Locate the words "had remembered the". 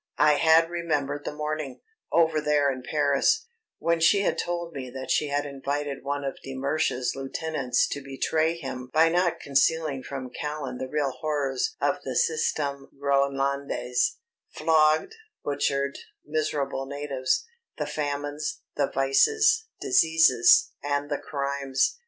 0.37-1.35